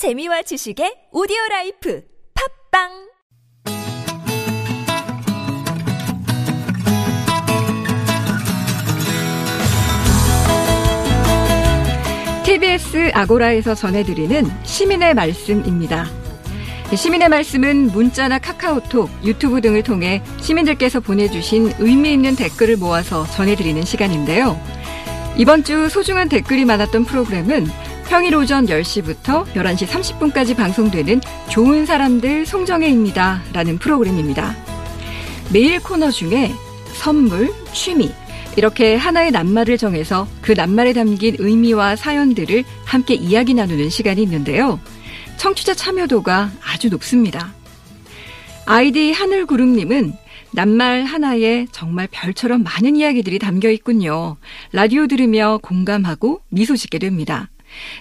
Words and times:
재미와 0.00 0.40
지식의 0.40 1.10
오디오 1.12 1.36
라이프 1.50 2.02
팝빵 2.72 2.88
TBS 12.46 13.10
아고라에서 13.12 13.74
전해드리는 13.74 14.46
시민의 14.64 15.12
말씀입니다. 15.12 16.06
시민의 16.94 17.28
말씀은 17.28 17.92
문자나 17.92 18.38
카카오톡, 18.38 19.10
유튜브 19.22 19.60
등을 19.60 19.82
통해 19.82 20.22
시민들께서 20.40 21.00
보내주신 21.00 21.74
의미 21.78 22.14
있는 22.14 22.36
댓글을 22.36 22.78
모아서 22.78 23.26
전해드리는 23.26 23.82
시간인데요. 23.82 24.58
이번 25.36 25.62
주 25.62 25.90
소중한 25.90 26.30
댓글이 26.30 26.64
많았던 26.64 27.04
프로그램은 27.04 27.89
평일 28.10 28.34
오전 28.34 28.66
10시부터 28.66 29.44
11시 29.54 29.86
30분까지 29.86 30.56
방송되는 30.56 31.20
좋은 31.48 31.86
사람들 31.86 32.44
송정혜입니다. 32.44 33.40
라는 33.52 33.78
프로그램입니다. 33.78 34.56
매일 35.52 35.80
코너 35.80 36.10
중에 36.10 36.50
선물, 36.92 37.54
취미, 37.72 38.10
이렇게 38.56 38.96
하나의 38.96 39.30
낱말을 39.30 39.78
정해서 39.78 40.26
그 40.42 40.50
낱말에 40.50 40.92
담긴 40.92 41.36
의미와 41.38 41.94
사연들을 41.94 42.64
함께 42.84 43.14
이야기 43.14 43.54
나누는 43.54 43.90
시간이 43.90 44.20
있는데요. 44.24 44.80
청취자 45.36 45.74
참여도가 45.74 46.50
아주 46.64 46.88
높습니다. 46.88 47.54
아이디 48.66 49.12
하늘구름님은 49.12 50.14
낱말 50.50 51.04
하나에 51.04 51.66
정말 51.70 52.08
별처럼 52.10 52.64
많은 52.64 52.96
이야기들이 52.96 53.38
담겨 53.38 53.70
있군요. 53.70 54.36
라디오 54.72 55.06
들으며 55.06 55.60
공감하고 55.62 56.40
미소 56.48 56.74
짓게 56.74 56.98
됩니다. 56.98 57.48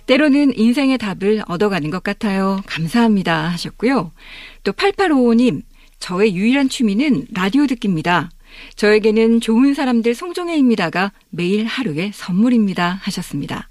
때로는 0.05 0.57
인생의 0.57 0.97
답을 0.97 1.43
얻어가는 1.47 1.89
것 1.89 2.03
같아요. 2.03 2.61
감사합니다. 2.65 3.49
하셨고요. 3.49 4.11
또 4.63 4.71
8855님, 4.71 5.61
저의 5.99 6.35
유일한 6.35 6.69
취미는 6.69 7.25
라디오 7.33 7.67
듣기입니다. 7.67 8.31
저에게는 8.75 9.41
좋은 9.41 9.73
사람들 9.73 10.15
송정혜입니다가 10.15 11.11
매일 11.29 11.65
하루의 11.65 12.11
선물입니다. 12.13 12.99
하셨습니다. 13.03 13.69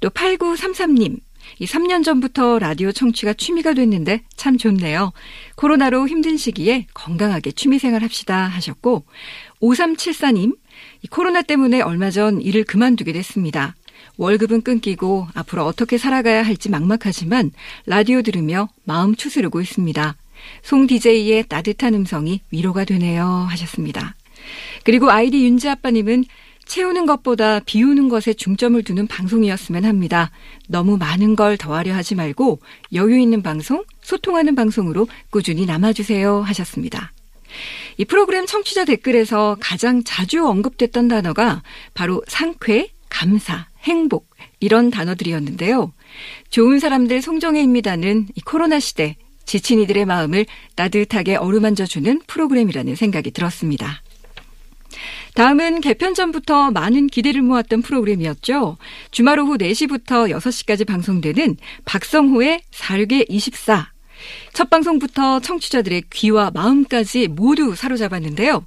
또 0.00 0.10
8933님, 0.10 1.18
이 1.58 1.66
3년 1.66 2.04
전부터 2.04 2.58
라디오 2.58 2.92
청취가 2.92 3.34
취미가 3.34 3.74
됐는데 3.74 4.22
참 4.36 4.58
좋네요. 4.58 5.12
코로나로 5.56 6.08
힘든 6.08 6.36
시기에 6.36 6.86
건강하게 6.94 7.52
취미생활 7.52 8.02
합시다 8.02 8.46
하셨고 8.46 9.04
5374님, 9.60 10.56
이 11.02 11.06
코로나 11.08 11.42
때문에 11.42 11.80
얼마 11.80 12.10
전 12.10 12.40
일을 12.40 12.64
그만두게 12.64 13.12
됐습니다. 13.12 13.74
월급은 14.16 14.62
끊기고 14.62 15.26
앞으로 15.34 15.64
어떻게 15.64 15.98
살아가야 15.98 16.42
할지 16.42 16.70
막막하지만 16.70 17.50
라디오 17.86 18.22
들으며 18.22 18.68
마음 18.84 19.14
추스르고 19.14 19.60
있습니다. 19.60 20.16
송 20.62 20.86
DJ의 20.86 21.44
따뜻한 21.48 21.94
음성이 21.94 22.40
위로가 22.50 22.84
되네요 22.84 23.26
하셨습니다. 23.26 24.14
그리고 24.84 25.10
아이디 25.10 25.44
윤지 25.44 25.68
아빠님은 25.68 26.24
채우는 26.66 27.06
것보다 27.06 27.60
비우는 27.60 28.08
것에 28.08 28.32
중점을 28.32 28.82
두는 28.82 29.06
방송이었으면 29.06 29.84
합니다. 29.84 30.30
너무 30.68 30.96
많은 30.96 31.36
걸 31.36 31.56
더하려 31.56 31.94
하지 31.94 32.14
말고 32.14 32.60
여유 32.94 33.18
있는 33.18 33.42
방송, 33.42 33.84
소통하는 34.02 34.54
방송으로 34.54 35.06
꾸준히 35.30 35.66
남아주세요 35.66 36.40
하셨습니다. 36.40 37.12
이 37.98 38.04
프로그램 38.04 38.46
청취자 38.46 38.84
댓글에서 38.84 39.56
가장 39.60 40.02
자주 40.04 40.46
언급됐던 40.46 41.08
단어가 41.08 41.62
바로 41.92 42.22
상쾌, 42.26 42.88
감사, 43.08 43.68
행복 43.84 44.30
이런 44.60 44.90
단어들이었는데요. 44.90 45.92
좋은 46.50 46.78
사람들 46.78 47.22
송정혜입니다는 47.22 48.28
이 48.34 48.40
코로나 48.40 48.80
시대 48.80 49.16
지친 49.44 49.80
이들의 49.80 50.04
마음을 50.06 50.46
따뜻하게 50.74 51.36
어루만져주는 51.36 52.20
프로그램이라는 52.26 52.94
생각이 52.96 53.30
들었습니다. 53.30 54.02
다음은 55.34 55.80
개편 55.80 56.14
전부터 56.14 56.70
많은 56.70 57.08
기대를 57.08 57.42
모았던 57.42 57.82
프로그램이었죠. 57.82 58.78
주말 59.10 59.40
오후 59.40 59.58
4시부터 59.58 60.30
6시까지 60.30 60.86
방송되는 60.86 61.56
박성호의 61.84 62.62
4 62.70 62.98
6의 62.98 63.26
24. 63.28 63.93
첫 64.52 64.70
방송부터 64.70 65.40
청취자들의 65.40 66.04
귀와 66.12 66.50
마음까지 66.52 67.28
모두 67.28 67.74
사로잡았는데요. 67.74 68.64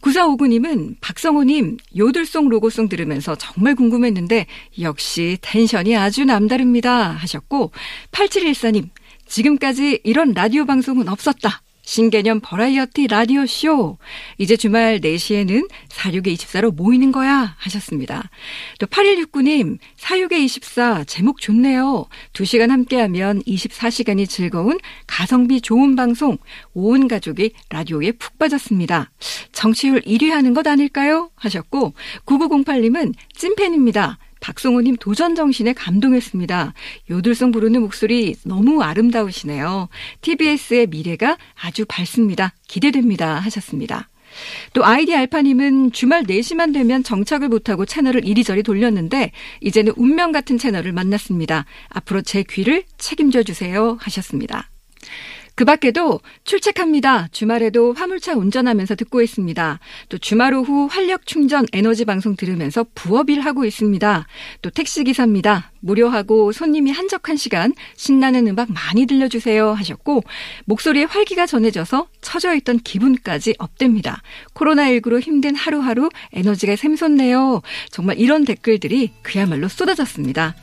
9459님은 0.00 0.96
박성호님 1.00 1.76
요들송 1.96 2.48
로고송 2.48 2.88
들으면서 2.88 3.34
정말 3.34 3.74
궁금했는데 3.74 4.46
역시 4.80 5.38
텐션이 5.40 5.96
아주 5.96 6.24
남다릅니다 6.24 7.10
하셨고 7.10 7.72
8714님 8.12 8.88
지금까지 9.26 10.00
이런 10.04 10.32
라디오 10.32 10.64
방송은 10.64 11.08
없었다. 11.08 11.62
신개념 11.88 12.40
버라이어티 12.40 13.06
라디오 13.06 13.46
쇼. 13.46 13.96
이제 14.36 14.58
주말 14.58 15.00
4시에는 15.00 15.70
46의 15.88 16.36
24로 16.36 16.70
모이는 16.70 17.12
거야. 17.12 17.56
하셨습니다. 17.56 18.28
또 18.78 18.86
8169님, 18.86 19.78
46의 19.96 20.40
24 20.40 21.04
제목 21.04 21.40
좋네요. 21.40 22.04
2시간 22.34 22.68
함께하면 22.68 23.40
24시간이 23.44 24.28
즐거운 24.28 24.78
가성비 25.06 25.62
좋은 25.62 25.96
방송. 25.96 26.36
온 26.74 27.08
가족이 27.08 27.52
라디오에 27.70 28.12
푹 28.12 28.38
빠졌습니다. 28.38 29.10
정치율 29.52 30.02
1위 30.02 30.28
하는 30.28 30.52
것 30.52 30.66
아닐까요? 30.66 31.30
하셨고, 31.36 31.94
9908님은 32.26 33.14
찐팬입니다. 33.34 34.18
박성호님 34.40 34.96
도전 34.96 35.34
정신에 35.34 35.72
감동했습니다. 35.72 36.74
요들송 37.10 37.52
부르는 37.52 37.80
목소리 37.80 38.36
너무 38.44 38.82
아름다우시네요. 38.82 39.88
TBS의 40.20 40.88
미래가 40.88 41.36
아주 41.60 41.84
밝습니다. 41.86 42.52
기대됩니다. 42.66 43.36
하셨습니다. 43.36 44.08
또 44.72 44.84
아이디 44.84 45.14
알파님은 45.14 45.92
주말 45.92 46.24
4시만 46.24 46.72
되면 46.72 47.02
정착을 47.02 47.48
못하고 47.48 47.86
채널을 47.86 48.26
이리저리 48.26 48.62
돌렸는데 48.62 49.32
이제는 49.60 49.94
운명 49.96 50.32
같은 50.32 50.58
채널을 50.58 50.92
만났습니다. 50.92 51.64
앞으로 51.88 52.22
제 52.22 52.44
귀를 52.48 52.84
책임져 52.98 53.42
주세요. 53.42 53.96
하셨습니다. 54.00 54.68
그 55.58 55.64
밖에도 55.64 56.20
출첵합니다. 56.44 57.26
주말에도 57.32 57.92
화물차 57.92 58.34
운전하면서 58.34 58.94
듣고 58.94 59.22
있습니다. 59.22 59.80
또 60.08 60.16
주말 60.16 60.54
오후 60.54 60.86
활력 60.88 61.26
충전 61.26 61.66
에너지 61.72 62.04
방송 62.04 62.36
들으면서 62.36 62.86
부업일 62.94 63.40
하고 63.40 63.64
있습니다. 63.64 64.28
또 64.62 64.70
택시 64.70 65.02
기사입니다. 65.02 65.72
무료하고 65.80 66.52
손님이 66.52 66.92
한적한 66.92 67.36
시간 67.36 67.74
신나는 67.96 68.46
음악 68.46 68.70
많이 68.70 69.06
들려주세요 69.06 69.72
하셨고 69.72 70.22
목소리에 70.66 71.02
활기가 71.02 71.44
전해져서 71.46 72.06
처져 72.20 72.54
있던 72.54 72.78
기분까지 72.78 73.56
업됩니다. 73.58 74.22
코로나19로 74.54 75.20
힘든 75.20 75.56
하루하루 75.56 76.08
에너지가 76.34 76.76
샘솟네요. 76.76 77.62
정말 77.90 78.16
이런 78.20 78.44
댓글들이 78.44 79.10
그야말로 79.22 79.66
쏟아졌습니다. 79.66 80.54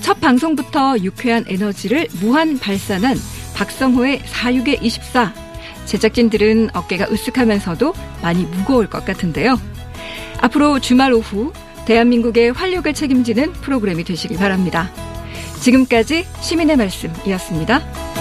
첫 0.00 0.20
방송부터 0.20 0.98
유쾌한 0.98 1.44
에너지를 1.46 2.08
무한 2.20 2.58
발산한 2.58 3.16
박성호의 3.60 4.20
46의 4.20 4.82
24. 4.82 5.34
제작진들은 5.84 6.70
어깨가 6.72 7.06
으쓱하면서도 7.06 7.94
많이 8.22 8.44
무거울 8.44 8.88
것 8.88 9.04
같은데요. 9.04 9.60
앞으로 10.40 10.78
주말 10.78 11.12
오후 11.12 11.52
대한민국의 11.84 12.52
활력을 12.52 12.94
책임지는 12.94 13.52
프로그램이 13.52 14.04
되시길 14.04 14.38
바랍니다. 14.38 14.90
지금까지 15.60 16.24
시민의 16.40 16.78
말씀이었습니다. 16.78 18.19